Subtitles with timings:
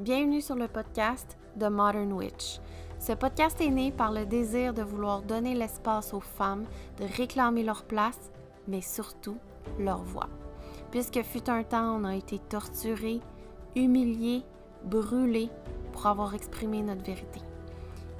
[0.00, 2.58] Bienvenue sur le podcast The Modern Witch.
[2.98, 6.64] Ce podcast est né par le désir de vouloir donner l'espace aux femmes
[6.98, 8.32] de réclamer leur place,
[8.66, 9.36] mais surtout
[9.78, 10.28] leur voix.
[10.90, 13.20] Puisque fut un temps, on a été torturés,
[13.76, 14.42] humiliés,
[14.82, 15.48] brûlés
[15.92, 17.40] pour avoir exprimé notre vérité.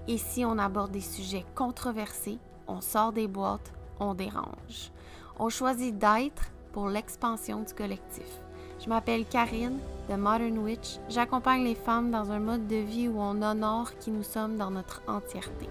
[0.06, 2.38] Ici, on aborde des sujets controversés,
[2.68, 4.92] on sort des boîtes, on dérange.
[5.40, 8.43] On choisit d'être pour l'expansion du collectif.
[8.84, 9.78] Je m'appelle Karine
[10.10, 10.98] de Modern Witch.
[11.08, 14.70] J'accompagne les femmes dans un mode de vie où on honore qui nous sommes dans
[14.70, 15.70] notre entièreté.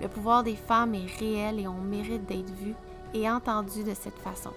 [0.00, 2.74] Le pouvoir des femmes est réel et on mérite d'être vu
[3.12, 4.52] et entendu de cette façon.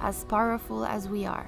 [0.00, 1.44] As powerful as we are.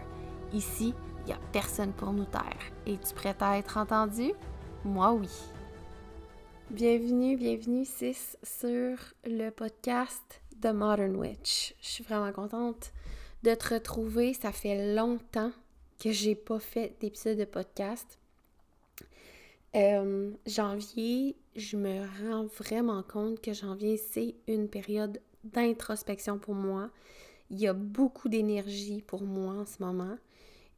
[0.52, 2.42] Ici, il n'y a personne pour nous taire.
[2.86, 4.34] Es-tu prête à être entendue?
[4.84, 5.30] Moi, oui.
[6.68, 11.74] Bienvenue, bienvenue, Sis, sur le podcast The Modern Witch.
[11.80, 12.92] Je suis vraiment contente
[13.44, 14.34] de te retrouver.
[14.34, 15.52] Ça fait longtemps
[16.00, 18.18] que j'ai pas fait d'épisode de podcast.
[19.76, 26.90] Euh, janvier, je me rends vraiment compte que janvier, c'est une période d'introspection pour moi.
[27.50, 30.16] Il y a beaucoup d'énergie pour moi en ce moment.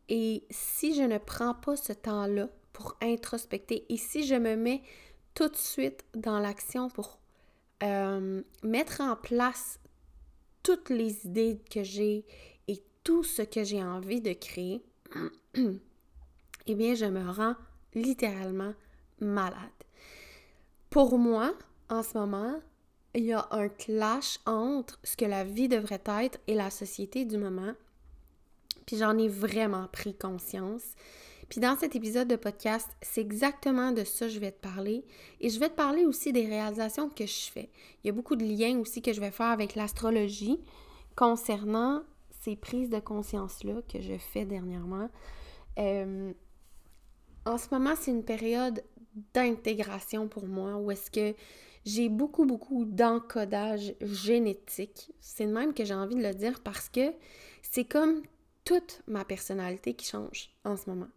[0.09, 4.83] Et si je ne prends pas ce temps-là pour introspecter et si je me mets
[5.34, 7.19] tout de suite dans l'action pour
[7.83, 9.79] euh, mettre en place
[10.62, 12.25] toutes les idées que j'ai
[12.69, 14.83] et tout ce que j'ai envie de créer,
[16.66, 17.55] eh bien, je me rends
[17.94, 18.74] littéralement
[19.20, 19.56] malade.
[20.91, 21.55] Pour moi,
[21.88, 22.60] en ce moment,
[23.14, 27.24] il y a un clash entre ce que la vie devrait être et la société
[27.24, 27.72] du moment.
[28.86, 30.83] Puis j'en ai vraiment pris conscience.
[31.48, 35.05] Puis dans cet épisode de podcast, c'est exactement de ça que je vais te parler.
[35.40, 37.68] Et je vais te parler aussi des réalisations que je fais.
[38.02, 40.58] Il y a beaucoup de liens aussi que je vais faire avec l'astrologie
[41.14, 42.02] concernant
[42.43, 45.09] ces prises de conscience-là que je fais dernièrement.
[45.79, 46.33] Euh,
[47.45, 48.83] en ce moment, c'est une période
[49.35, 51.35] d'intégration pour moi où est-ce que
[51.85, 55.13] j'ai beaucoup, beaucoup d'encodage génétique.
[55.20, 57.13] C'est de même que j'ai envie de le dire parce que
[57.63, 58.23] c'est comme
[58.64, 61.08] toute ma personnalité qui change en ce moment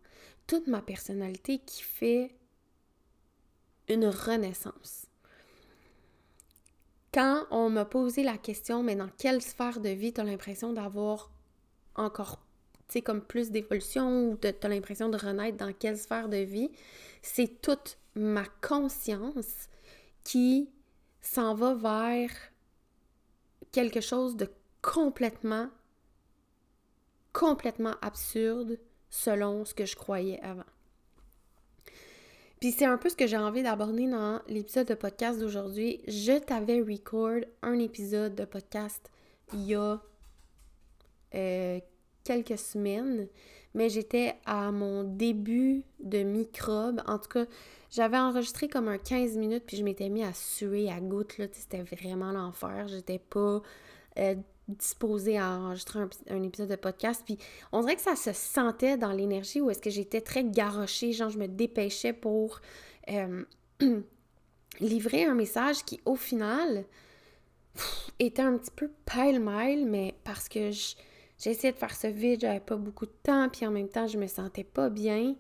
[0.48, 2.36] toute ma personnalité qui fait
[3.88, 5.05] une renaissance.
[7.16, 10.74] Quand on m'a posé la question, mais dans quelle sphère de vie tu as l'impression
[10.74, 11.32] d'avoir
[11.96, 12.42] encore,
[12.90, 16.70] tu comme plus d'évolution ou tu as l'impression de renaître dans quelle sphère de vie,
[17.22, 19.70] c'est toute ma conscience
[20.26, 20.70] qui
[21.22, 22.32] s'en va vers
[23.72, 24.50] quelque chose de
[24.82, 25.70] complètement,
[27.32, 28.78] complètement absurde,
[29.10, 30.66] selon ce que je croyais avant.
[32.60, 36.02] Puis c'est un peu ce que j'ai envie d'aborder dans l'épisode de podcast d'aujourd'hui.
[36.08, 39.10] Je t'avais record un épisode de podcast
[39.54, 40.00] il y a
[41.36, 41.80] euh,
[42.24, 43.28] quelques semaines,
[43.74, 47.02] mais j'étais à mon début de microbe.
[47.08, 47.46] En tout cas,
[47.92, 51.36] j'avais enregistré comme un 15 minutes, puis je m'étais mis à suer à gouttes.
[51.52, 52.88] C'était vraiment l'enfer.
[52.88, 53.62] J'étais pas
[54.18, 54.36] euh,
[54.68, 56.00] disposée à enregistrer
[56.30, 57.22] un, épisode de podcast.
[57.26, 57.38] Puis
[57.72, 61.30] on dirait que ça se sentait dans l'énergie où est-ce que j'étais très garochée, genre
[61.30, 62.62] je me dépêchais pour
[63.10, 63.44] euh,
[64.80, 66.86] livrer un message qui au final
[68.20, 70.70] était un petit peu pile-mile, mais parce que
[71.46, 74.18] essayé de faire ce vide, j'avais pas beaucoup de temps, puis en même temps je
[74.18, 75.36] me sentais pas bien.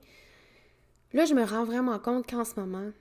[1.13, 2.92] Là, je me rends vraiment compte qu'en ce moment,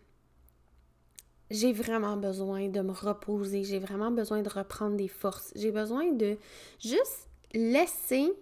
[1.50, 6.12] j'ai vraiment besoin de me reposer, j'ai vraiment besoin de reprendre des forces, j'ai besoin
[6.12, 6.36] de
[6.80, 8.32] juste laisser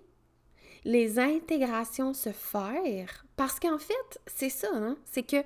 [0.84, 4.96] les intégrations se faire parce qu'en fait, c'est ça, hein?
[5.04, 5.42] c'est que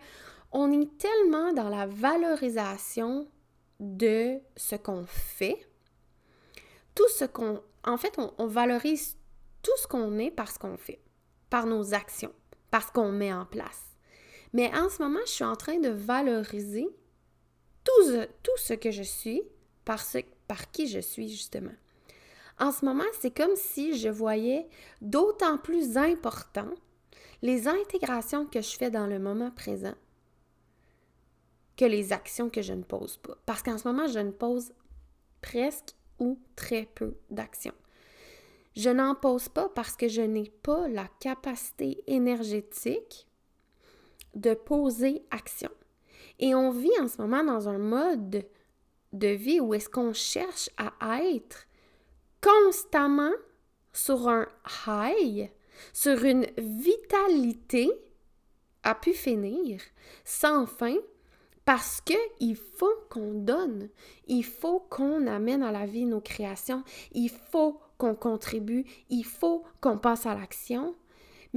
[0.53, 3.29] on est tellement dans la valorisation
[3.81, 5.59] de ce qu'on fait,
[6.95, 9.17] tout ce qu'on en fait, on, on valorise
[9.63, 11.01] tout ce qu'on est parce qu'on fait,
[11.51, 12.33] par nos actions,
[12.71, 13.83] parce qu'on met en place.
[14.53, 16.89] Mais en ce moment, je suis en train de valoriser
[18.43, 19.43] tout, ce que je suis
[19.85, 21.75] par, ce, par qui je suis justement.
[22.59, 24.67] En ce moment, c'est comme si je voyais
[25.01, 26.71] d'autant plus important
[27.43, 29.95] les intégrations que je fais dans le moment présent
[31.77, 33.37] que les actions que je ne pose pas.
[33.45, 34.73] Parce qu'en ce moment, je ne pose
[35.43, 37.75] presque ou très peu d'actions.
[38.75, 43.27] Je n'en pose pas parce que je n'ai pas la capacité énergétique
[44.35, 45.71] de poser action.
[46.39, 48.47] Et on vit en ce moment dans un mode
[49.13, 51.67] de vie où est-ce qu'on cherche à être
[52.41, 53.33] constamment
[53.93, 54.47] sur un
[54.87, 55.51] high,
[55.93, 57.91] sur une vitalité
[58.83, 59.81] à pu finir,
[60.25, 60.97] sans fin,
[61.65, 63.89] parce qu'il faut qu'on donne,
[64.29, 69.65] il faut qu'on amène à la vie nos créations, il faut qu'on contribue, il faut
[69.81, 70.95] qu'on passe à l'action.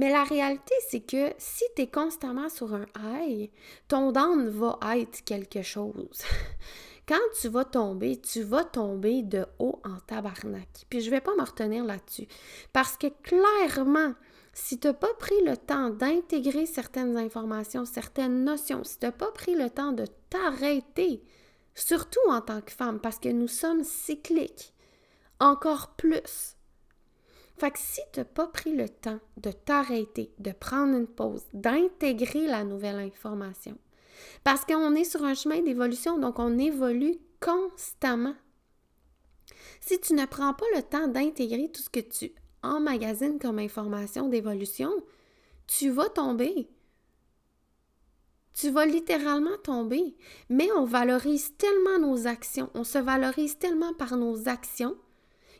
[0.00, 3.50] Mais la réalité, c'est que si tu es constamment sur un high,
[3.86, 6.22] ton down va être quelque chose.
[7.06, 10.86] Quand tu vas tomber, tu vas tomber de haut en tabarnak.
[10.88, 12.28] Puis je vais pas me retenir là-dessus.
[12.72, 14.14] Parce que clairement,
[14.54, 19.12] si tu n'as pas pris le temps d'intégrer certaines informations, certaines notions, si tu n'as
[19.12, 21.22] pas pris le temps de t'arrêter,
[21.74, 24.72] surtout en tant que femme, parce que nous sommes cycliques,
[25.40, 26.56] encore plus.
[27.60, 31.44] Fait que si tu n'as pas pris le temps de t'arrêter, de prendre une pause,
[31.52, 33.76] d'intégrer la nouvelle information,
[34.44, 38.34] parce qu'on est sur un chemin d'évolution, donc on évolue constamment.
[39.82, 44.30] Si tu ne prends pas le temps d'intégrer tout ce que tu emmagasines comme information
[44.30, 44.90] d'évolution,
[45.66, 46.66] tu vas tomber.
[48.54, 50.16] Tu vas littéralement tomber.
[50.48, 54.96] Mais on valorise tellement nos actions, on se valorise tellement par nos actions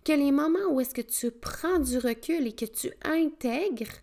[0.04, 3.98] que les moments où est-ce que tu prends du recul et que tu intègres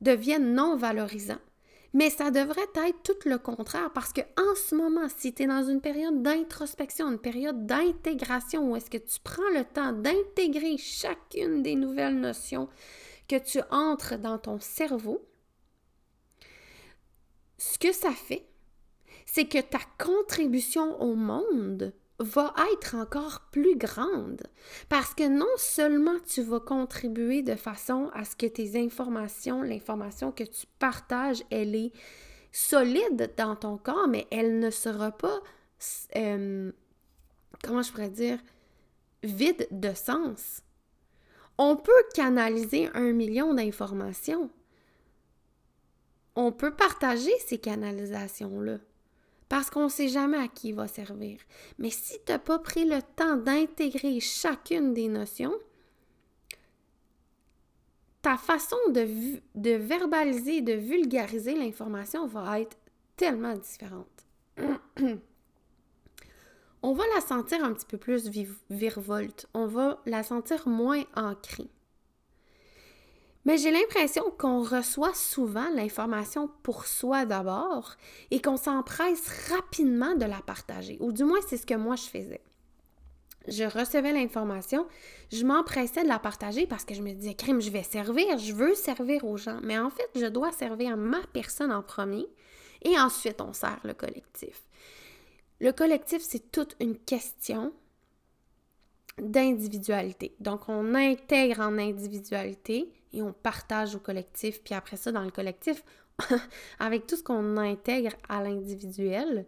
[0.00, 1.40] deviennent non valorisants.
[1.94, 5.46] Mais ça devrait être tout le contraire parce que en ce moment, si tu es
[5.46, 10.76] dans une période d'introspection, une période d'intégration où est-ce que tu prends le temps d'intégrer
[10.76, 12.68] chacune des nouvelles notions
[13.28, 15.26] que tu entres dans ton cerveau,
[17.58, 18.46] ce que ça fait,
[19.24, 24.42] c'est que ta contribution au monde va être encore plus grande
[24.88, 30.32] parce que non seulement tu vas contribuer de façon à ce que tes informations, l'information
[30.32, 31.92] que tu partages, elle est
[32.52, 35.40] solide dans ton corps, mais elle ne sera pas,
[36.16, 36.72] euh,
[37.62, 38.38] comment je pourrais dire,
[39.22, 40.62] vide de sens.
[41.58, 44.50] On peut canaliser un million d'informations.
[46.34, 48.78] On peut partager ces canalisations-là
[49.48, 51.38] parce qu'on ne sait jamais à qui il va servir.
[51.78, 55.54] Mais si tu n'as pas pris le temps d'intégrer chacune des notions,
[58.22, 62.76] ta façon de, verbaliser, de vulgariser l'information va être
[63.16, 64.26] tellement différente.
[66.82, 68.28] On va la sentir un petit peu plus
[68.68, 69.46] virevolte.
[69.54, 71.68] On va la sentir moins ancrée.
[73.46, 77.94] Mais j'ai l'impression qu'on reçoit souvent l'information pour soi d'abord
[78.32, 80.96] et qu'on s'empresse rapidement de la partager.
[80.98, 82.42] Ou du moins, c'est ce que moi je faisais.
[83.46, 84.84] Je recevais l'information,
[85.30, 88.52] je m'empressais de la partager parce que je me disais, crime, je vais servir, je
[88.52, 89.60] veux servir aux gens.
[89.62, 92.26] Mais en fait, je dois servir ma personne en premier
[92.82, 94.60] et ensuite on sert le collectif.
[95.60, 97.72] Le collectif, c'est toute une question
[99.20, 100.34] d'individualité.
[100.40, 104.62] Donc, on intègre en individualité et on partage au collectif.
[104.62, 105.82] Puis après ça, dans le collectif,
[106.78, 109.46] avec tout ce qu'on intègre à l'individuel,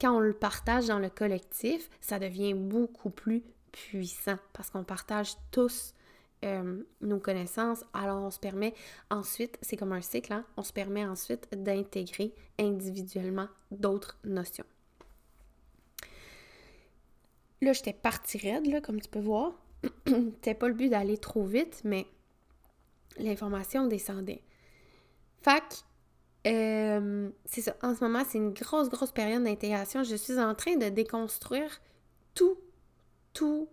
[0.00, 5.34] quand on le partage dans le collectif, ça devient beaucoup plus puissant parce qu'on partage
[5.50, 5.94] tous
[6.44, 7.84] euh, nos connaissances.
[7.92, 8.74] Alors on se permet
[9.10, 14.64] ensuite, c'est comme un cycle, hein, on se permet ensuite d'intégrer individuellement d'autres notions.
[17.62, 19.52] Là, j'étais partie raide, là, comme tu peux voir.
[20.06, 22.06] C'était pas le but d'aller trop vite, mais
[23.18, 24.42] l'information descendait.
[25.42, 25.64] Fac,
[26.46, 27.76] euh, c'est ça.
[27.82, 30.02] En ce moment, c'est une grosse, grosse période d'intégration.
[30.02, 31.80] Je suis en train de déconstruire
[32.34, 32.58] tout,
[33.32, 33.68] tout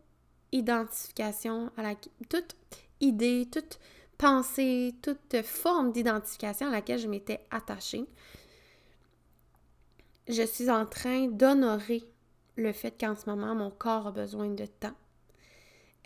[0.51, 1.95] identification à la,
[2.29, 2.55] toute
[2.99, 3.79] idée, toute
[4.17, 8.05] pensée, toute forme d'identification à laquelle je m'étais attachée.
[10.27, 12.03] Je suis en train d'honorer
[12.57, 14.95] le fait qu'en ce moment, mon corps a besoin de temps.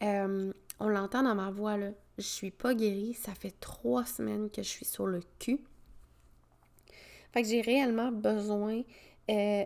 [0.02, 1.92] Euh, on l'entend dans ma voix, là.
[2.18, 3.14] Je suis pas guérie.
[3.14, 5.60] Ça fait trois semaines que je suis sur le cul.
[7.32, 8.82] Fait que j'ai réellement besoin,
[9.30, 9.66] euh,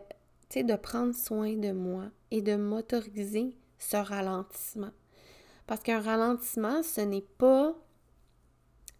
[0.55, 4.91] de prendre soin de moi et de m'autoriser ce ralentissement.
[5.67, 7.75] Parce qu'un ralentissement, ce n'est pas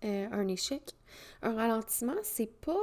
[0.04, 0.94] euh, un échec.
[1.42, 2.74] Un ralentissement, c'est pas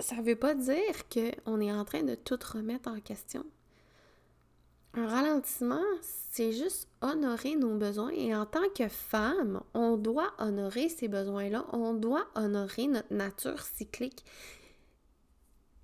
[0.00, 3.44] ça veut pas dire qu'on est en train de tout remettre en question.
[4.94, 10.88] Un ralentissement, c'est juste honorer nos besoins et en tant que femme, on doit honorer
[10.88, 14.24] ces besoins-là, on doit honorer notre nature cyclique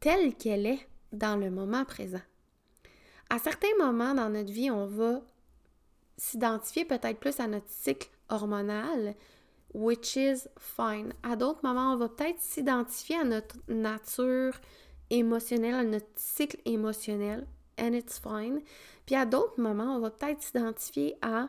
[0.00, 2.20] telle qu'elle est dans le moment présent.
[3.30, 5.22] À certains moments dans notre vie, on va
[6.16, 9.14] s'identifier peut-être plus à notre cycle hormonal,
[9.74, 11.12] which is fine.
[11.22, 14.58] À d'autres moments, on va peut-être s'identifier à notre nature
[15.10, 17.46] émotionnelle, à notre cycle émotionnel,
[17.78, 18.62] and it's fine.
[19.04, 21.48] Puis à d'autres moments, on va peut-être s'identifier à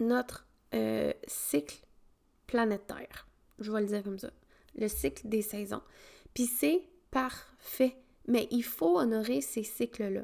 [0.00, 1.84] notre euh, cycle
[2.46, 3.26] planétaire.
[3.58, 4.30] Je vais le dire comme ça.
[4.76, 5.82] Le cycle des saisons.
[6.32, 7.96] Puis c'est parfait.
[8.28, 10.22] Mais il faut honorer ces cycles-là.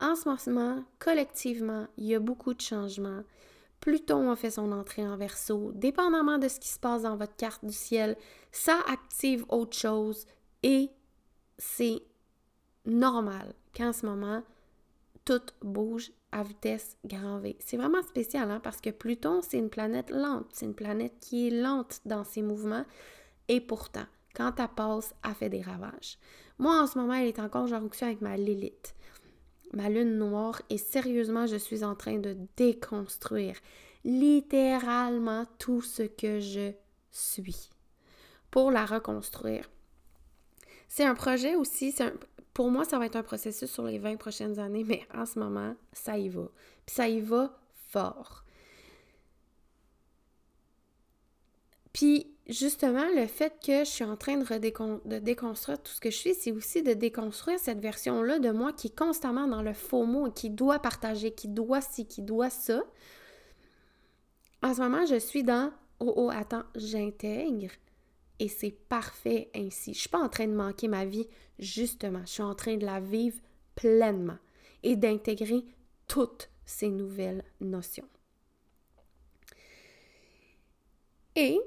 [0.00, 3.22] En ce moment, collectivement, il y a beaucoup de changements
[3.80, 5.72] Pluton a fait son entrée en verso.
[5.72, 8.16] Dépendamment de ce qui se passe dans votre carte du ciel,
[8.52, 10.26] ça active autre chose
[10.62, 10.90] et
[11.58, 12.02] c'est
[12.84, 14.42] normal qu'en ce moment,
[15.24, 17.56] tout bouge à vitesse grand V.
[17.60, 20.46] C'est vraiment spécial hein, parce que Pluton, c'est une planète lente.
[20.52, 22.84] C'est une planète qui est lente dans ses mouvements
[23.48, 26.18] et pourtant, quand elle passe, elle fait des ravages.
[26.58, 28.94] Moi, en ce moment, elle est en conjonction avec ma Lilith
[29.72, 33.56] ma lune noire et sérieusement, je suis en train de déconstruire
[34.04, 36.72] littéralement tout ce que je
[37.10, 37.70] suis
[38.50, 39.70] pour la reconstruire.
[40.88, 41.94] C'est un projet aussi,
[42.54, 45.38] pour moi, ça va être un processus sur les 20 prochaines années, mais en ce
[45.38, 46.48] moment, ça y va.
[46.86, 47.58] Puis ça y va
[47.88, 48.44] fort.
[51.92, 56.16] Puis justement, le fait que je suis en train de, déconstruire tout ce que je
[56.16, 60.04] suis, c'est aussi de déconstruire cette version-là de moi qui est constamment dans le faux
[60.04, 62.82] mot, qui doit partager, qui doit ci, qui doit ça.
[64.62, 67.72] En ce moment, je suis dans Oh, oh, attends, j'intègre
[68.38, 69.94] et c'est parfait ainsi.
[69.94, 71.26] Je suis pas en train de manquer ma vie,
[71.58, 72.22] justement.
[72.24, 73.38] Je suis en train de la vivre
[73.74, 74.38] pleinement
[74.84, 75.64] et d'intégrer
[76.06, 78.08] toutes ces nouvelles notions.
[81.34, 81.60] Et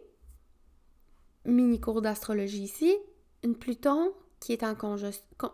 [1.45, 2.95] mini cours d'astrologie ici,
[3.43, 4.75] une Pluton qui est en,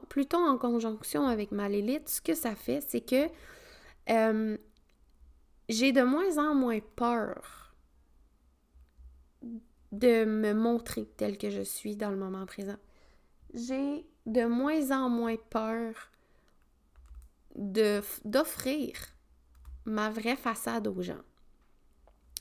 [0.10, 3.28] Pluton en conjonction avec ma Lilith, ce que ça fait, c'est que
[4.10, 4.58] euh,
[5.68, 7.76] j'ai de moins en moins peur
[9.92, 12.78] de me montrer telle que je suis dans le moment présent.
[13.54, 15.94] J'ai de moins en moins peur
[17.56, 18.94] d'offrir
[19.86, 21.24] ma vraie façade aux gens.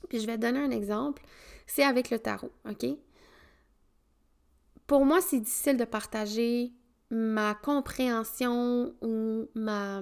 [0.09, 1.23] Puis je vais donner un exemple,
[1.67, 2.87] c'est avec le tarot, OK?
[4.87, 6.73] Pour moi, c'est difficile de partager
[7.11, 10.01] ma compréhension ou ma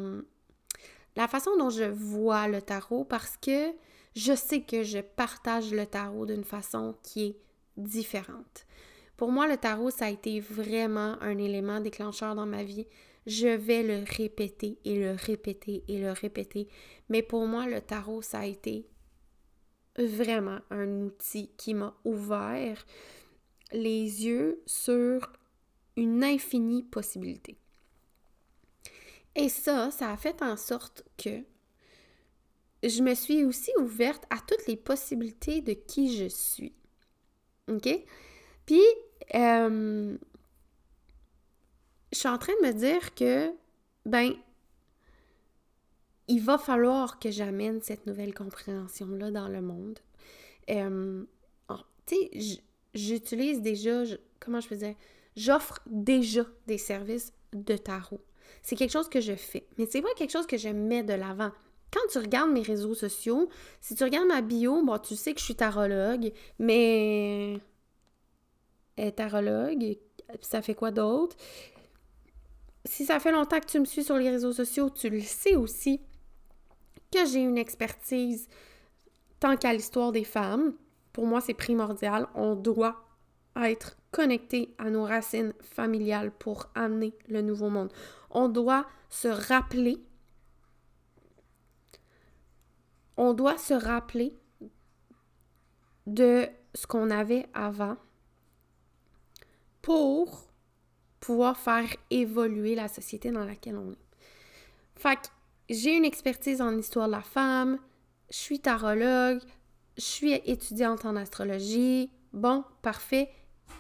[1.17, 3.73] la façon dont je vois le tarot parce que
[4.17, 7.37] je sais que je partage le tarot d'une façon qui est
[7.77, 8.67] différente.
[9.17, 12.87] Pour moi, le tarot, ça a été vraiment un élément déclencheur dans ma vie.
[13.27, 16.69] Je vais le répéter et le répéter et le répéter.
[17.09, 18.89] Mais pour moi, le tarot, ça a été
[19.97, 22.85] vraiment un outil qui m'a ouvert
[23.75, 25.33] les yeux sur
[25.97, 27.57] une infinie possibilité.
[29.35, 31.43] Et ça, ça a fait en sorte que
[32.85, 36.73] je me suis aussi ouverte à toutes les possibilités de qui je suis.
[37.69, 37.89] OK?
[38.67, 38.83] Puis,
[39.35, 40.17] euh,
[42.13, 43.53] je suis en train de me dire que,
[44.07, 44.35] ben,
[46.29, 49.99] il va falloir que j'amène cette nouvelle compréhension-là dans le monde.
[50.71, 51.25] Euh,
[52.07, 52.61] tu sais,
[52.95, 54.03] j'utilise déjà,
[54.41, 54.97] comment je faisais,
[55.37, 58.21] j'offre déjà des services de tarot.
[58.63, 61.15] C'est quelque chose que je fais, mais c'est pas quelque chose que je mets de
[61.15, 61.51] l'avant.
[61.93, 63.49] Quand tu regardes mes réseaux sociaux,
[63.81, 67.61] si tu regardes ma bio, bon, tu sais que je suis tarologue, mais
[69.17, 69.97] tarologue,
[70.41, 71.37] ça fait quoi d'autre?
[72.85, 75.57] Si ça fait longtemps que tu me suis sur les réseaux sociaux, tu le sais
[75.57, 76.01] aussi
[77.13, 78.49] que j'ai une expertise
[79.41, 80.75] tant qu'à l'histoire des femmes,
[81.15, 82.27] pour moi, c'est primordial.
[82.35, 83.07] On doit
[83.57, 87.91] être connecté à nos racines familiales pour amener le nouveau monde.
[88.31, 90.05] On doit se rappeler,
[93.17, 94.37] on doit se rappeler
[96.09, 97.97] de ce qu'on avait avant
[99.83, 100.49] pour
[101.21, 104.07] pouvoir faire évoluer la société dans laquelle on est.
[104.97, 105.31] Fait
[105.71, 107.79] j'ai une expertise en histoire de la femme,
[108.31, 109.41] je suis tarologue,
[109.97, 112.11] je suis étudiante en astrologie.
[112.33, 113.29] Bon, parfait.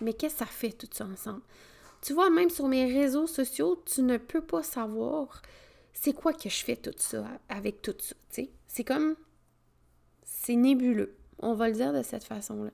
[0.00, 1.42] Mais qu'est-ce que ça fait tout ça ensemble?
[2.02, 5.42] Tu vois, même sur mes réseaux sociaux, tu ne peux pas savoir
[5.92, 8.14] c'est quoi que je fais tout ça avec tout ça.
[8.66, 9.14] C'est comme.
[10.22, 11.16] C'est nébuleux.
[11.38, 12.70] On va le dire de cette façon-là.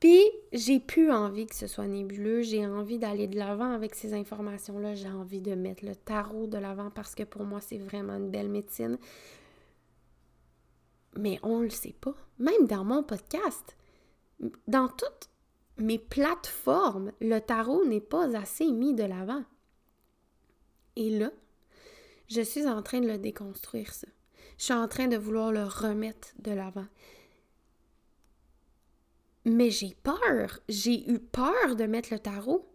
[0.00, 0.20] Puis,
[0.52, 2.42] j'ai plus envie que ce soit nébuleux.
[2.42, 4.94] J'ai envie d'aller de l'avant avec ces informations-là.
[4.96, 8.30] J'ai envie de mettre le tarot de l'avant parce que pour moi, c'est vraiment une
[8.30, 8.98] belle médecine
[11.16, 12.14] mais on ne le sait pas.
[12.38, 13.76] Même dans mon podcast,
[14.66, 15.28] dans toutes
[15.78, 19.44] mes plateformes, le tarot n'est pas assez mis de l'avant.
[20.96, 21.30] Et là,
[22.28, 24.08] je suis en train de le déconstruire, ça.
[24.58, 26.86] Je suis en train de vouloir le remettre de l'avant.
[29.44, 30.60] Mais j'ai peur.
[30.68, 32.68] J'ai eu peur de mettre le tarot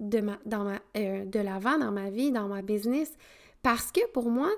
[0.00, 3.12] de, ma, dans ma, euh, de l'avant dans ma vie, dans ma business,
[3.62, 4.50] parce que pour moi,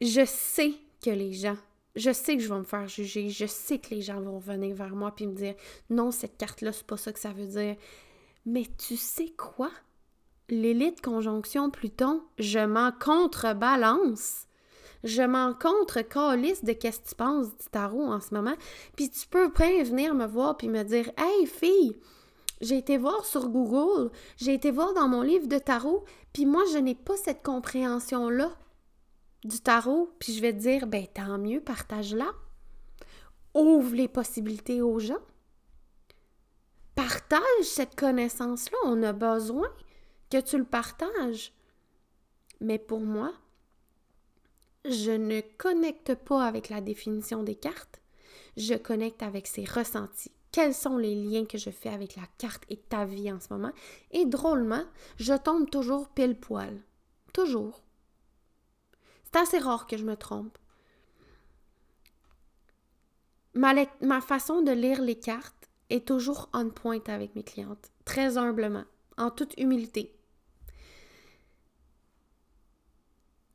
[0.00, 1.56] je sais que les gens
[1.96, 4.74] je sais que je vais me faire juger, je sais que les gens vont venir
[4.74, 5.54] vers moi puis me dire
[5.90, 7.76] non, cette carte-là, c'est pas ça que ça veut dire.
[8.46, 9.70] Mais tu sais quoi?
[10.48, 14.46] L'élite conjonction Pluton, je m'en contrebalance.
[15.02, 18.54] Je m'en contre de qu'est-ce que tu penses du tarot en ce moment.
[18.96, 21.96] Puis tu peux bien venir me voir puis me dire Hey fille,
[22.60, 26.62] j'ai été voir sur Google, j'ai été voir dans mon livre de tarot, puis moi
[26.72, 28.50] je n'ai pas cette compréhension-là
[29.44, 32.32] du tarot, puis je vais te dire Ben tant mieux, partage-la.
[33.54, 35.22] Ouvre les possibilités aux gens.
[36.94, 39.68] Partage cette connaissance-là, on a besoin
[40.30, 41.52] que tu le partages.
[42.60, 43.32] Mais pour moi,
[44.84, 48.00] je ne connecte pas avec la définition des cartes,
[48.56, 50.32] je connecte avec ses ressentis.
[50.52, 53.52] Quels sont les liens que je fais avec la carte et ta vie en ce
[53.52, 53.72] moment?
[54.12, 54.84] Et drôlement,
[55.16, 56.80] je tombe toujours pile poil.
[57.32, 57.83] Toujours.
[59.34, 60.56] C'est assez rare que je me trompe.
[63.54, 63.74] Ma,
[64.20, 68.84] façon de lire les cartes est toujours on point avec mes clientes, très humblement,
[69.16, 70.14] en toute humilité.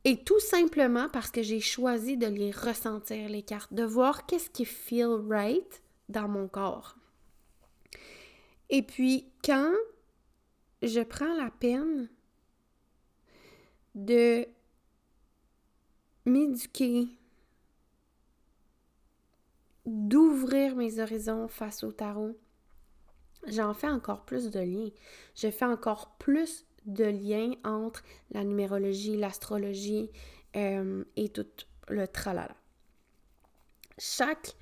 [0.04, 4.50] Et tout simplement parce que j'ai choisi de les ressentir, les cartes, de voir qu'est-ce
[4.50, 6.96] qui feel right dans mon corps.
[8.68, 9.72] Et puis, quand
[10.82, 12.10] je prends la peine
[13.94, 14.46] de
[16.24, 17.08] m'éduquer,
[19.86, 22.36] d'ouvrir mes horizons face au tarot,
[23.46, 24.90] j'en fais encore plus de liens.
[25.34, 30.10] Je fais encore plus de lien entre la numérologie, l'astrologie
[30.56, 31.46] euh, et tout
[31.88, 32.54] le tralala.
[33.98, 34.54] Chaque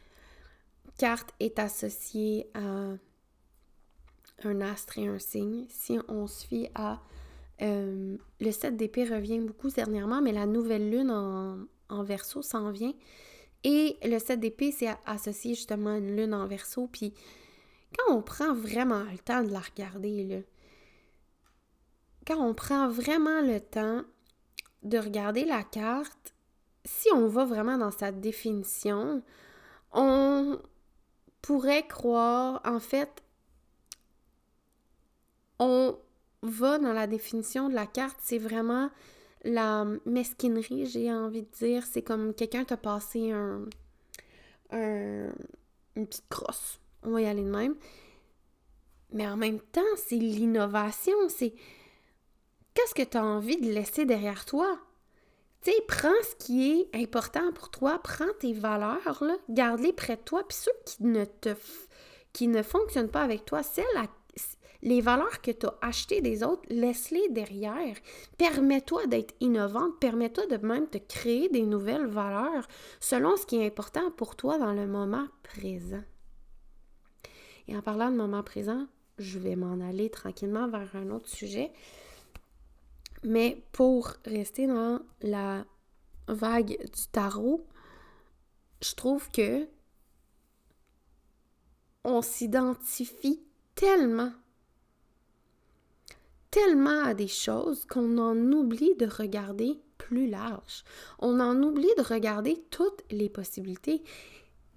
[0.99, 2.95] carte est associée à
[4.45, 5.67] un astre et un signe.
[5.69, 7.00] Si on se fie à...
[7.62, 12.71] Euh, le 7 d'épée revient beaucoup dernièrement, mais la nouvelle lune en, en verso s'en
[12.71, 12.95] vient.
[13.65, 16.87] Et le 7 d'épée, c'est associé justement à une lune en verso.
[16.87, 17.12] Puis
[17.97, 20.38] quand on prend vraiment le temps de la regarder, là,
[22.27, 24.03] quand on prend vraiment le temps
[24.83, 26.35] de regarder la carte,
[26.85, 29.23] si on va vraiment dans sa définition,
[29.93, 30.61] on
[31.43, 33.23] pourrait croire, en fait,
[35.59, 35.99] on
[36.43, 38.91] va dans la définition de la carte, c'est vraiment
[39.45, 41.85] la mesquinerie, j'ai envie de dire.
[41.87, 43.65] C'est comme quelqu'un t'a passé un,
[44.71, 45.29] un,
[45.97, 46.81] une petite crosse.
[47.03, 47.77] On va y aller de même.
[49.13, 51.55] Mais en même temps, c'est l'innovation, c'est
[52.75, 54.79] qu'est-ce que tu as envie de laisser derrière toi?
[55.63, 60.23] Tu sais, prends ce qui est important pour toi, prends tes valeurs, garde-les près de
[60.23, 61.55] toi, puis ceux qui ne te
[62.35, 63.85] qui ne fonctionnent pas avec toi, celles
[64.82, 67.97] les valeurs que tu as achetées des autres, laisse-les derrière.
[68.36, 72.67] Permets-toi d'être innovante, permets-toi de même te créer des nouvelles valeurs
[73.00, 76.02] selon ce qui est important pour toi dans le moment présent.
[77.67, 78.86] Et en parlant de moment présent,
[79.19, 81.73] je vais m'en aller tranquillement vers un autre sujet.
[83.25, 85.64] Mais pour rester dans la
[86.28, 87.67] vague du tarot,
[88.80, 89.67] je trouve que
[92.04, 93.43] on s'identifie
[93.75, 94.32] tellement,
[96.50, 100.84] tellement à des choses qu'on en oublie de regarder plus large.
[101.19, 104.02] On en oublie de regarder toutes les possibilités.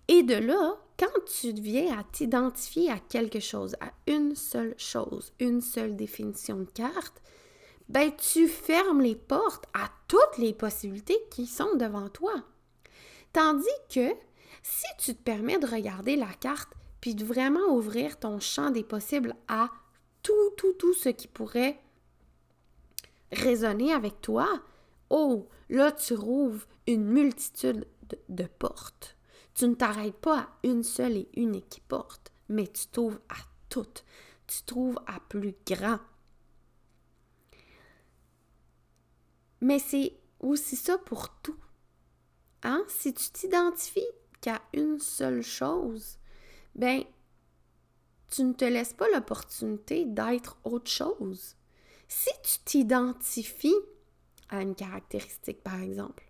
[0.07, 5.31] Et de là, quand tu viens à t'identifier à quelque chose, à une seule chose,
[5.39, 7.21] une seule définition de carte,
[7.87, 12.33] ben tu fermes les portes à toutes les possibilités qui sont devant toi.
[13.33, 14.09] Tandis que
[14.63, 18.83] si tu te permets de regarder la carte puis de vraiment ouvrir ton champ des
[18.83, 19.69] possibles à
[20.23, 21.79] tout, tout, tout ce qui pourrait
[23.31, 24.61] résonner avec toi,
[25.09, 27.87] oh, là, tu rouvres une multitude
[28.29, 29.17] de, portes.
[29.53, 33.37] Tu ne t'arrêtes pas à une seule et unique porte, mais tu t'ouvres à
[33.69, 34.05] toutes.
[34.47, 35.99] Tu trouves à plus grand.
[39.61, 41.59] Mais c'est aussi ça pour tout.
[42.63, 42.83] Hein?
[42.87, 44.01] Si tu t'identifies
[44.41, 46.17] qu'à une seule chose,
[46.75, 47.03] ben,
[48.31, 51.55] tu ne te laisses pas l'opportunité d'être autre chose.
[52.07, 53.75] Si tu t'identifies
[54.49, 56.23] à une caractéristique, par exemple,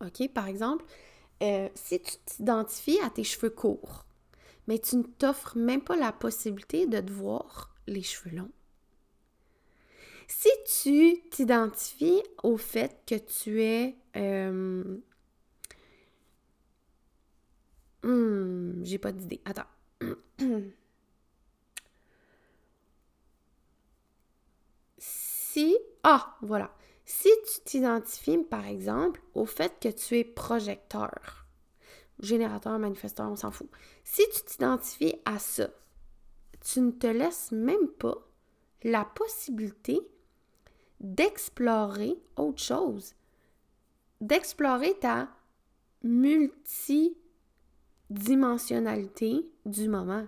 [0.00, 0.84] OK, par exemple,
[1.42, 4.04] euh, si tu t'identifies à tes cheveux courts,
[4.66, 8.50] mais tu ne t'offres même pas la possibilité de te voir les cheveux longs,
[10.28, 10.48] si
[10.82, 13.96] tu t'identifies au fait que tu es...
[14.16, 14.98] Euh,
[18.02, 19.40] hmm, j'ai pas d'idée.
[19.44, 19.66] Attends.
[24.98, 25.76] si...
[26.02, 26.74] Ah, voilà.
[27.04, 31.46] Si tu t'identifies, par exemple, au fait que tu es projecteur,
[32.20, 33.68] générateur, manifesteur, on s'en fout.
[34.04, 35.68] Si tu t'identifies à ça,
[36.60, 38.16] tu ne te laisses même pas
[38.82, 40.00] la possibilité
[41.00, 43.14] d'explorer autre chose.
[44.20, 45.28] d'explorer ta
[48.10, 50.26] multidimensionnalité du moment.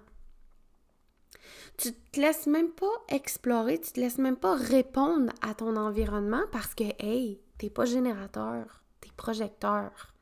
[1.77, 6.43] Tu te laisses même pas explorer, tu te laisses même pas répondre à ton environnement
[6.51, 10.15] parce que, hey, t'es pas générateur, t'es projecteur.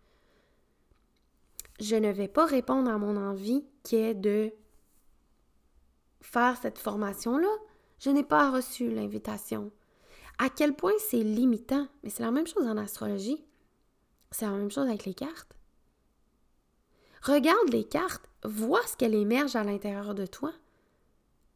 [1.81, 4.53] Je ne vais pas répondre à mon envie qui est de
[6.21, 7.49] faire cette formation-là.
[8.01, 9.71] Je n'ai pas reçu l'invitation.
[10.39, 11.89] À quel point c'est limitant?
[12.03, 13.43] Mais c'est la même chose en astrologie.
[14.31, 15.56] C'est la même chose avec les cartes.
[17.23, 20.53] Regarde les cartes, vois ce qu'elle émerge à l'intérieur de toi.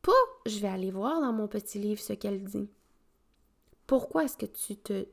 [0.02, 0.12] Pas
[0.46, 2.68] je vais aller voir dans mon petit livre ce qu'elle dit.
[3.86, 5.06] Pourquoi est-ce que tu te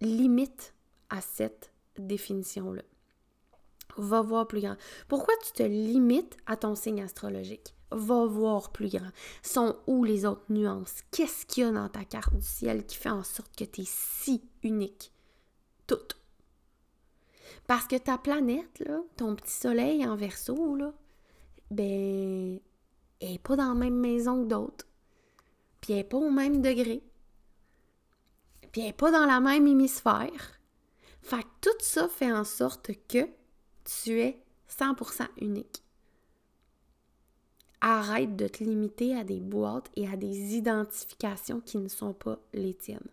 [0.00, 0.74] limites
[1.10, 2.82] à cette définition-là?
[3.96, 4.76] Va voir plus grand.
[5.08, 7.74] Pourquoi tu te limites à ton signe astrologique?
[7.90, 9.10] Va voir plus grand.
[9.42, 11.00] Sont où les autres nuances?
[11.12, 13.82] Qu'est-ce qu'il y a dans ta carte du ciel qui fait en sorte que tu
[13.82, 15.12] es si unique?
[15.86, 15.96] Tout.
[17.66, 18.84] Parce que ta planète,
[19.16, 20.56] ton petit soleil en verso,
[21.70, 22.60] ben,
[23.20, 24.86] elle n'est pas dans la même maison que d'autres.
[25.80, 27.02] Puis elle n'est pas au même degré.
[28.72, 30.60] Puis elle n'est pas dans la même hémisphère.
[31.22, 33.28] Fait que tout ça fait en sorte que
[33.84, 35.82] tu es 100% unique.
[37.80, 42.38] Arrête de te limiter à des boîtes et à des identifications qui ne sont pas
[42.52, 43.08] les tiennes.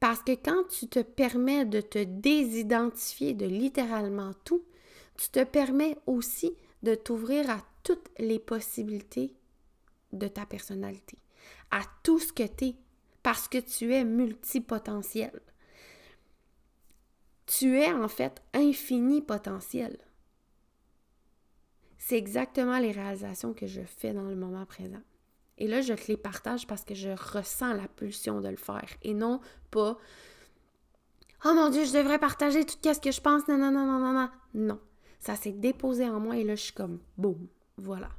[0.00, 4.64] Parce que quand tu te permets de te désidentifier de littéralement tout,
[5.16, 9.34] tu te permets aussi de t'ouvrir à toutes les possibilités
[10.12, 11.18] de ta personnalité,
[11.70, 12.76] à tout ce que tu es,
[13.22, 15.38] parce que tu es multipotentiel.
[17.44, 19.98] Tu es en fait infini potentiel.
[21.98, 25.02] C'est exactement les réalisations que je fais dans le moment présent.
[25.60, 28.88] Et là, je te les partage parce que je ressens la pulsion de le faire
[29.02, 29.98] et non pas
[31.44, 33.48] Oh mon Dieu, je devrais partager tout ce que je pense.
[33.48, 34.30] Non, non, non, non, non, non.
[34.52, 34.80] Non.
[35.20, 37.46] Ça s'est déposé en moi et là, je suis comme boum.
[37.76, 38.10] Voilà.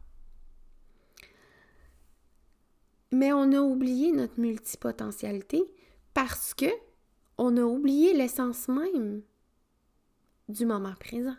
[3.11, 5.63] Mais on a oublié notre multipotentialité
[6.13, 6.65] parce que
[7.37, 9.21] on a oublié l'essence même
[10.47, 11.35] du moment présent.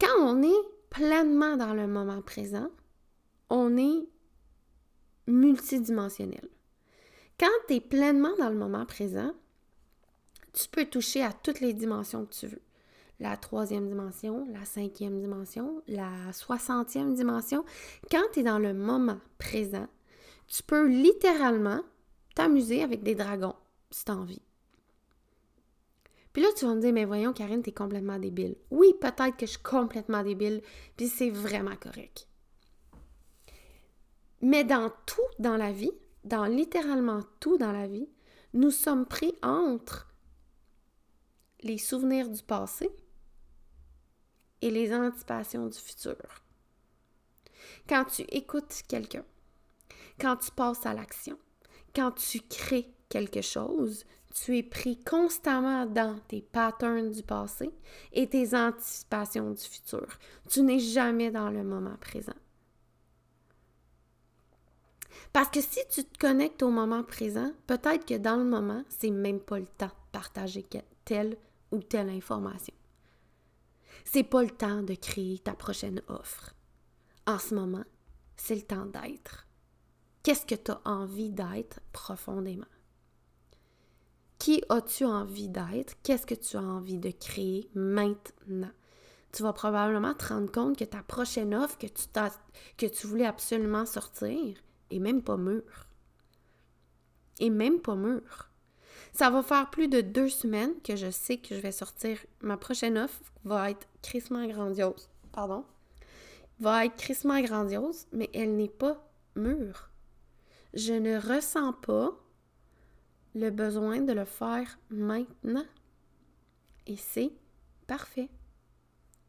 [0.00, 2.70] Quand on est pleinement dans le moment présent,
[3.50, 4.08] on est
[5.26, 6.48] multidimensionnel.
[7.38, 9.32] Quand tu es pleinement dans le moment présent,
[10.52, 12.62] tu peux toucher à toutes les dimensions que tu veux
[13.20, 17.64] la troisième dimension, la cinquième dimension, la soixantième dimension.
[18.10, 19.88] Quand tu es dans le moment présent,
[20.46, 21.82] tu peux littéralement
[22.34, 23.56] t'amuser avec des dragons
[23.90, 24.42] si tu as envie.
[26.32, 28.56] Puis là, tu vas me dire, mais voyons, Karine, tu es complètement débile.
[28.70, 30.62] Oui, peut-être que je suis complètement débile,
[30.96, 32.28] puis c'est vraiment correct.
[34.40, 35.92] Mais dans tout dans la vie,
[36.24, 38.08] dans littéralement tout dans la vie,
[38.54, 40.08] nous sommes pris entre
[41.60, 42.90] les souvenirs du passé
[44.62, 46.16] et les anticipations du futur.
[47.88, 49.24] Quand tu écoutes quelqu'un,
[50.20, 51.38] quand tu passes à l'action,
[51.94, 57.70] quand tu crées quelque chose, tu es pris constamment dans tes patterns du passé
[58.12, 60.06] et tes anticipations du futur.
[60.48, 62.34] Tu n'es jamais dans le moment présent.
[65.32, 69.10] Parce que si tu te connectes au moment présent, peut-être que dans le moment, c'est
[69.10, 70.66] même pas le temps de partager
[71.04, 71.36] telle
[71.70, 72.74] ou telle information.
[74.04, 76.54] C'est pas le temps de créer ta prochaine offre.
[77.26, 77.84] En ce moment,
[78.36, 79.46] c'est le temps d'être.
[80.22, 82.66] Qu'est-ce que tu as envie d'être profondément?
[84.38, 85.94] Qui as-tu envie d'être?
[86.02, 88.70] Qu'est-ce que tu as envie de créer maintenant?
[89.32, 92.04] Tu vas probablement te rendre compte que ta prochaine offre que tu,
[92.78, 94.56] que tu voulais absolument sortir
[94.90, 95.86] est même pas mûre.
[97.40, 98.50] Et même pas mûre.
[99.12, 102.18] Ça va faire plus de deux semaines que je sais que je vais sortir.
[102.40, 105.08] Ma prochaine offre va être crissement grandiose.
[105.32, 105.64] Pardon?
[106.60, 109.90] Va être crissement grandiose, mais elle n'est pas mûre.
[110.74, 112.12] Je ne ressens pas
[113.34, 115.66] le besoin de le faire maintenant.
[116.86, 117.32] Et c'est
[117.86, 118.28] parfait.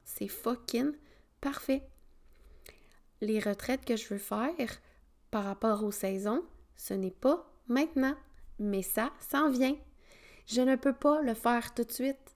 [0.04, 0.92] C'est fucking
[1.42, 1.88] parfait.
[3.22, 4.56] Les retraites que je veux faire
[5.32, 6.44] par rapport aux saisons,
[6.76, 8.16] ce n'est pas maintenant
[8.60, 9.76] mais ça s'en vient.
[10.46, 12.36] Je ne peux pas le faire tout de suite.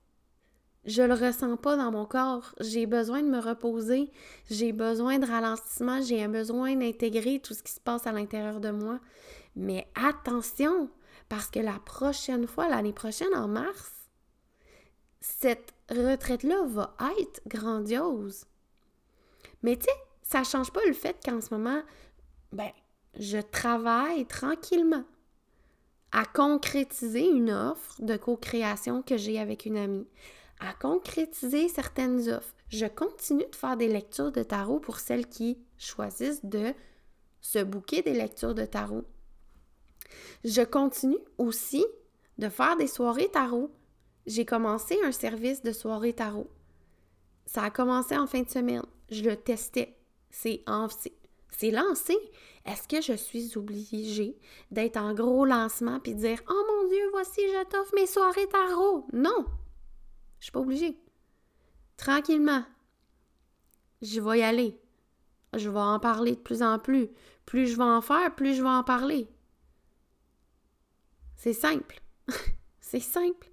[0.86, 2.53] Je le ressens pas dans mon corps.
[2.60, 4.12] J'ai besoin de me reposer.
[4.49, 6.01] J'ai besoin de ralentissement.
[6.01, 8.99] J'ai besoin d'intégrer tout ce qui se passe à l'intérieur de moi.
[9.56, 10.89] Mais attention,
[11.29, 13.91] parce que la prochaine fois, l'année prochaine, en mars,
[15.21, 18.45] cette retraite-là va être grandiose.
[19.62, 21.82] Mais tu sais, ça change pas le fait qu'en ce moment,
[22.51, 22.71] ben,
[23.19, 25.06] je travaille tranquillement
[26.12, 30.08] à concrétiser une offre de co-création que j'ai avec une amie,
[30.60, 32.54] à concrétiser certaines offres.
[32.69, 36.73] Je continue de faire des lectures de tarot pour celles qui choisissent de
[37.41, 39.06] se bouquer des lectures de tarot.
[40.43, 41.86] Je continue aussi
[42.38, 43.71] de faire des soirées tarot.
[44.26, 46.49] J'ai commencé un service de soirée tarot.
[47.45, 48.86] Ça a commencé en fin de semaine.
[49.10, 49.97] Je le testais.
[50.30, 50.63] C'est
[51.57, 52.17] c'est lancé.
[52.65, 54.37] Est-ce que je suis obligée
[54.71, 59.05] d'être en gros lancement puis dire Oh mon Dieu, voici, je t'offre mes soirées tarot?
[59.13, 59.45] Non!
[60.39, 60.97] Je suis pas obligée.
[61.97, 62.63] Tranquillement.
[64.01, 64.77] Je vais y aller.
[65.55, 67.09] Je vais en parler de plus en plus.
[67.45, 69.27] Plus je vais en faire, plus je vais en parler.
[71.35, 72.01] C'est simple.
[72.81, 73.49] c'est simple.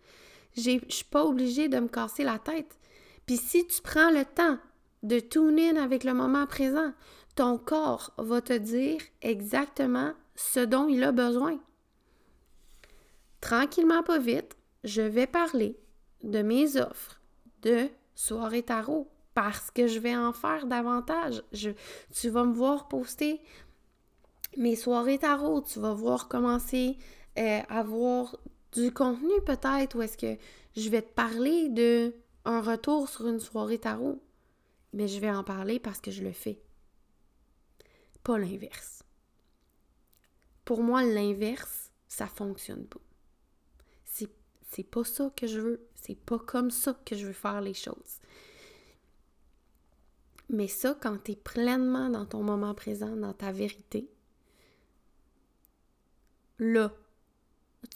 [0.56, 2.78] Je suis pas obligée de me casser la tête.
[3.26, 4.58] Puis si tu prends le temps
[5.02, 6.92] de tune in avec le moment présent,
[7.34, 11.58] ton corps va te dire exactement ce dont il a besoin.
[13.40, 15.78] Tranquillement, pas vite, je vais parler
[16.22, 17.20] de mes offres
[17.62, 21.42] de soirée tarot parce que je vais en faire davantage.
[22.12, 23.40] Tu vas me voir poster
[24.56, 26.98] mes soirées tarot, tu vas voir commencer
[27.38, 28.36] euh, avoir
[28.72, 30.36] du contenu peut-être, ou est-ce que
[30.76, 32.14] je vais te parler de
[32.44, 34.20] un retour sur une soirée tarot,
[34.92, 36.60] mais je vais en parler parce que je le fais.
[38.22, 39.02] Pas l'inverse.
[40.64, 43.00] Pour moi, l'inverse, ça fonctionne pas.
[44.04, 44.30] C'est,
[44.70, 45.88] c'est pas ça que je veux.
[45.94, 48.20] C'est pas comme ça que je veux faire les choses.
[50.48, 54.10] Mais ça, quand tu es pleinement dans ton moment présent, dans ta vérité,
[56.58, 56.92] là,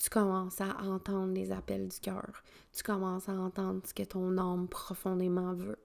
[0.01, 2.43] tu commences à entendre les appels du cœur.
[2.73, 5.79] Tu commences à entendre ce que ton âme profondément veut.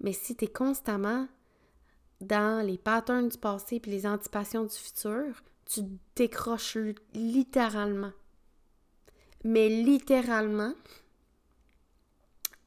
[0.00, 1.28] Mais si tu es constamment
[2.20, 5.82] dans les patterns du passé et les anticipations du futur, tu
[6.16, 6.76] décroches
[7.14, 8.12] littéralement.
[9.44, 10.74] Mais littéralement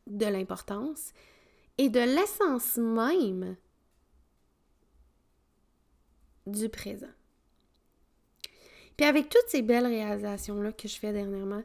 [0.08, 1.14] de l'importance
[1.78, 3.56] et de l'essence même
[6.48, 7.12] du présent.
[8.98, 11.64] Puis avec toutes ces belles réalisations-là que je fais dernièrement,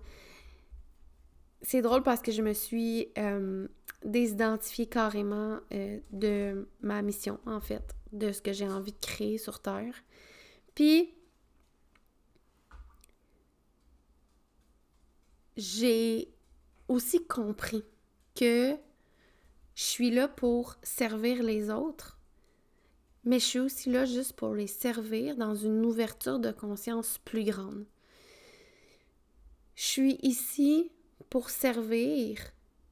[1.62, 3.66] c'est drôle parce que je me suis euh,
[4.04, 9.38] désidentifiée carrément euh, de ma mission, en fait, de ce que j'ai envie de créer
[9.38, 9.94] sur Terre.
[10.74, 11.14] Puis,
[15.56, 16.28] j'ai
[16.86, 17.84] aussi compris
[18.34, 18.76] que
[19.74, 22.18] je suis là pour servir les autres
[23.28, 27.44] mais je suis aussi là juste pour les servir dans une ouverture de conscience plus
[27.44, 27.84] grande.
[29.74, 30.90] Je suis ici
[31.30, 32.38] pour servir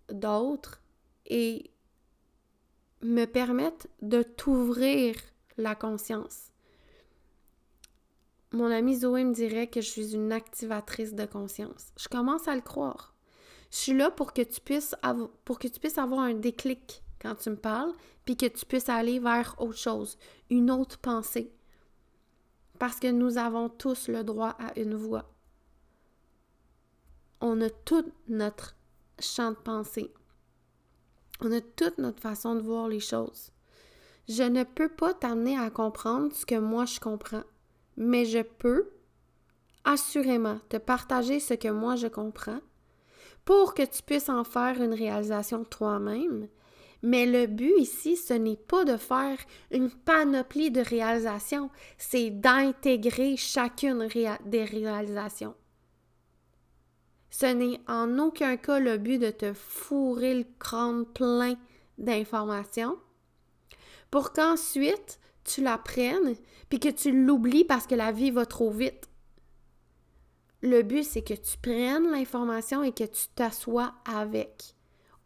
[0.09, 0.83] d'autres
[1.27, 1.71] et
[3.03, 5.17] me permettre de t'ouvrir
[5.57, 6.51] la conscience.
[8.53, 11.93] Mon amie Zoé me dirait que je suis une activatrice de conscience.
[11.99, 13.15] Je commence à le croire.
[13.71, 14.95] Je suis là pour que tu puisses,
[15.45, 17.93] pour que tu puisses avoir un déclic quand tu me parles,
[18.25, 20.17] puis que tu puisses aller vers autre chose,
[20.51, 21.53] une autre pensée.
[22.79, 25.36] Parce que nous avons tous le droit à une voix.
[27.41, 28.77] On a tout notre
[29.19, 30.13] champ de pensée.
[31.41, 33.51] On a toute notre façon de voir les choses.
[34.29, 37.45] Je ne peux pas t'amener à comprendre ce que moi je comprends,
[37.97, 38.91] mais je peux
[39.85, 42.61] assurément te partager ce que moi je comprends
[43.45, 46.49] pour que tu puisses en faire une réalisation toi-même
[47.03, 49.39] mais le but ici, ce n'est pas de faire
[49.71, 54.09] une panoplie de réalisations, c'est d'intégrer chacune
[54.45, 55.55] des réalisations.
[57.39, 61.57] Ce n'est en aucun cas le but de te fourrer le crâne plein
[61.99, 62.97] d'informations
[64.11, 66.35] pour qu'ensuite tu la prennes
[66.71, 69.11] puis que tu l'oublies parce que la vie va trop vite.
[70.63, 74.75] Le but, c'est que tu prennes l'information et que tu t'assoies avec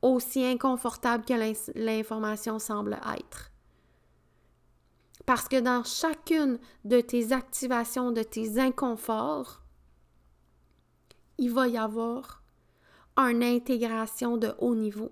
[0.03, 1.35] aussi inconfortable que
[1.77, 3.53] l'information semble être.
[5.27, 9.62] Parce que dans chacune de tes activations, de tes inconforts,
[11.40, 12.42] il va y avoir
[13.16, 15.11] une intégration de haut niveau.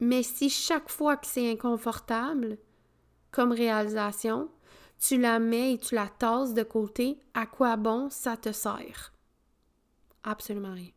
[0.00, 2.56] Mais si chaque fois que c'est inconfortable,
[3.32, 4.48] comme réalisation,
[5.00, 9.12] tu la mets et tu la tasses de côté, à quoi bon ça te sert?
[10.22, 10.92] Absolument rien.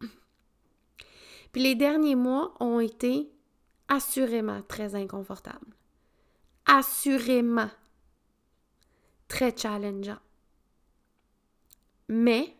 [1.52, 3.28] Puis les derniers mois ont été
[3.88, 5.74] assurément très inconfortables.
[6.64, 7.70] Assurément
[9.26, 10.20] très challengeants.
[12.14, 12.54] Mais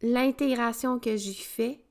[0.00, 1.84] l'intégration que j'ai fait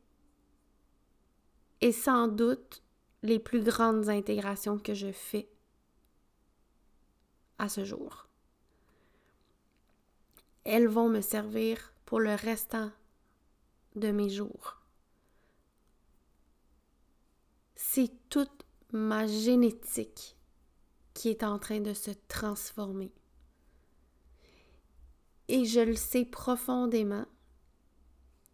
[1.79, 2.81] est sans doute
[3.21, 5.47] les plus grandes intégrations que je fais
[7.59, 8.27] à ce jour.
[10.63, 12.91] Elles vont me servir pour le restant
[13.95, 14.81] de mes jours.
[17.75, 20.35] C'est toute ma génétique
[21.13, 23.11] qui est en train de se transformer.
[25.47, 27.25] Et je le sais profondément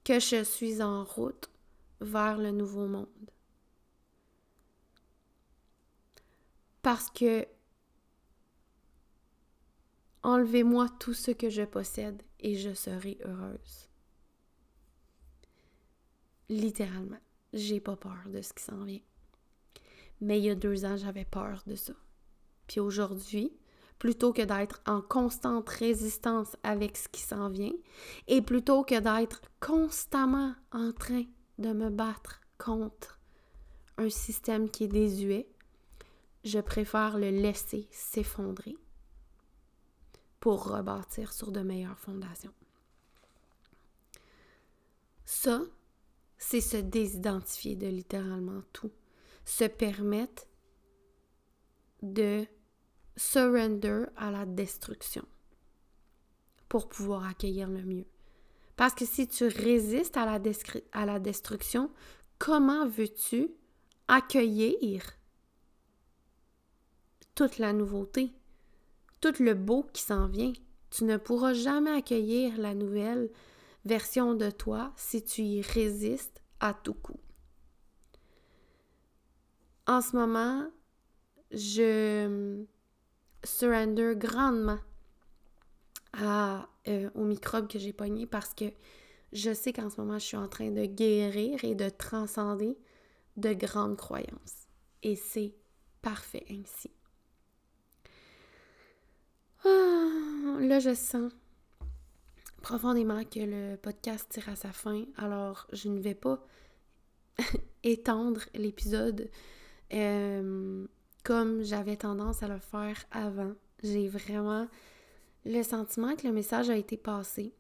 [0.03, 1.49] que je suis en route
[2.01, 3.07] vers le nouveau monde.
[6.81, 7.47] Parce que
[10.21, 13.89] enlevez-moi tout ce que je possède et je serai heureuse.
[16.49, 17.21] Littéralement,
[17.53, 18.99] j'ai pas peur de ce qui s'en vient.
[20.21, 21.93] Mais il y a deux ans, j'avais peur de ça.
[22.67, 23.51] Puis aujourd'hui,
[23.99, 27.73] plutôt que d'être en constante résistance avec ce qui s'en vient,
[28.27, 31.23] et plutôt que d'être constamment en train
[31.57, 33.19] de me battre contre
[33.97, 35.47] un système qui est désuet,
[36.43, 38.75] je préfère le laisser s'effondrer
[40.39, 42.53] pour rebâtir sur de meilleures fondations.
[45.25, 45.61] Ça,
[46.37, 48.91] c'est se désidentifier de littéralement tout,
[49.45, 50.47] se permettre
[52.01, 52.45] de
[53.15, 55.25] surrender à la destruction
[56.69, 58.05] pour pouvoir accueillir le mieux.
[58.75, 61.91] Parce que si tu résistes à la, destruction,
[62.39, 63.51] comment veux-tu
[64.07, 65.03] accueillir
[67.35, 68.31] toute la nouveauté,
[69.21, 70.53] tout le beau qui s'en vient?
[70.89, 73.29] Tu ne pourras jamais accueillir la nouvelle
[73.85, 77.19] version de toi si tu y résistes à tout coup.
[79.85, 80.67] En ce moment,
[81.51, 82.63] je
[83.43, 84.79] surrender grandement
[86.13, 88.65] à, euh, aux microbes que j'ai pognés parce que
[89.31, 92.77] je sais qu'en ce moment, je suis en train de guérir et de transcender
[93.35, 94.67] de grandes croyances.
[95.01, 95.55] Et c'est
[96.01, 96.91] parfait ainsi.
[99.65, 101.31] Ah, là, je sens
[102.61, 105.05] profondément que le podcast tire à sa fin.
[105.17, 106.45] Alors, je ne vais pas
[107.83, 109.29] étendre l'épisode.
[109.93, 110.85] Euh,
[111.23, 113.53] comme j'avais tendance à le faire avant.
[113.81, 114.67] J'ai vraiment
[115.45, 117.53] le sentiment que le message a été passé.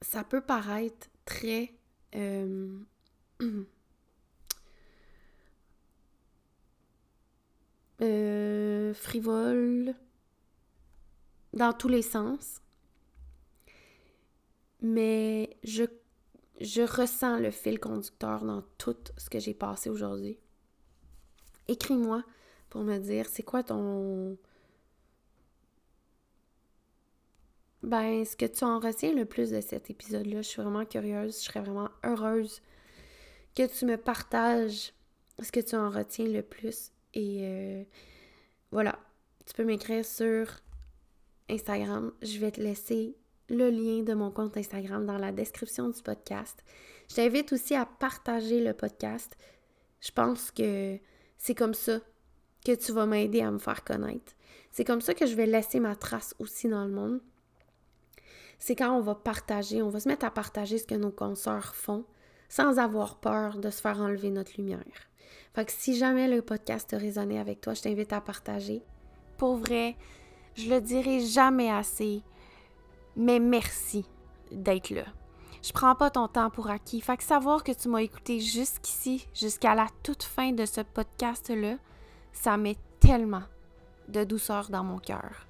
[0.00, 1.74] Ça peut paraître très
[2.14, 2.78] euh,
[8.00, 9.94] euh, frivole
[11.52, 12.60] dans tous les sens.
[14.82, 15.84] Mais je,
[16.60, 20.38] je ressens le fil conducteur dans tout ce que j'ai passé aujourd'hui
[21.70, 22.24] écris-moi
[22.68, 24.36] pour me dire c'est quoi ton.
[27.82, 31.38] Ben, ce que tu en retiens le plus de cet épisode-là, je suis vraiment curieuse,
[31.38, 32.60] je serais vraiment heureuse
[33.56, 34.92] que tu me partages
[35.38, 36.92] ce que tu en retiens le plus.
[37.14, 37.84] Et euh,
[38.70, 38.98] voilà,
[39.46, 40.46] tu peux m'écrire sur
[41.48, 42.12] Instagram.
[42.22, 43.16] Je vais te laisser
[43.48, 46.62] le lien de mon compte Instagram dans la description du podcast.
[47.08, 49.36] Je t'invite aussi à partager le podcast.
[50.00, 50.98] Je pense que
[51.40, 52.00] c'est comme ça
[52.66, 54.34] que tu vas m'aider à me faire connaître.
[54.70, 57.20] C'est comme ça que je vais laisser ma trace aussi dans le monde.
[58.58, 61.74] C'est quand on va partager, on va se mettre à partager ce que nos consoeurs
[61.74, 62.04] font
[62.50, 65.08] sans avoir peur de se faire enlever notre lumière.
[65.54, 68.82] Fait que si jamais le podcast a résonné avec toi, je t'invite à partager.
[69.38, 69.96] Pour vrai,
[70.56, 72.22] je le dirai jamais assez,
[73.16, 74.04] mais merci
[74.52, 75.06] d'être là.
[75.62, 77.00] Je prends pas ton temps pour acquis.
[77.00, 81.76] Fait que savoir que tu m'as écouté jusqu'ici, jusqu'à la toute fin de ce podcast-là,
[82.32, 83.42] ça met tellement
[84.08, 85.46] de douceur dans mon cœur.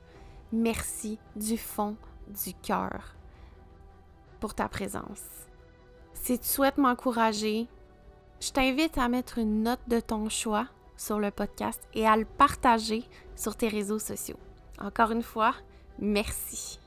[0.52, 1.96] Merci du fond
[2.26, 3.14] du cœur
[4.40, 5.22] pour ta présence.
[6.14, 7.68] Si tu souhaites m'encourager,
[8.40, 12.24] je t'invite à mettre une note de ton choix sur le podcast et à le
[12.24, 13.04] partager
[13.36, 14.38] sur tes réseaux sociaux.
[14.80, 15.54] Encore une fois,
[15.98, 16.80] merci.